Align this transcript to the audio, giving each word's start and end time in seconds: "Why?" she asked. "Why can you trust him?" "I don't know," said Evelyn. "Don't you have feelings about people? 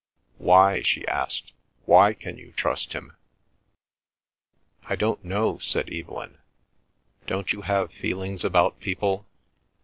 "Why?" 0.39 0.81
she 0.81 1.07
asked. 1.07 1.53
"Why 1.85 2.15
can 2.15 2.35
you 2.35 2.53
trust 2.53 2.93
him?" 2.93 3.15
"I 4.85 4.95
don't 4.95 5.23
know," 5.23 5.59
said 5.59 5.93
Evelyn. 5.93 6.39
"Don't 7.27 7.53
you 7.53 7.61
have 7.61 7.93
feelings 7.93 8.43
about 8.43 8.79
people? 8.79 9.27